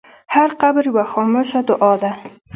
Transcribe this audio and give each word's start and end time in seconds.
هر 0.35 0.49
قبر 0.61 0.83
یوه 0.89 1.03
خاموشه 1.11 1.59
دعا 1.69 1.93
ده. 2.01 2.11